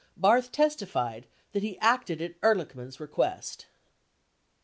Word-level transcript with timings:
79 0.13 0.13
Barth 0.21 0.51
testified 0.51 1.27
that 1.51 1.61
he 1.61 1.77
acted 1.77 2.23
at 2.23 2.41
Ehrlichman's 2.41 2.99
request. 2.99 3.67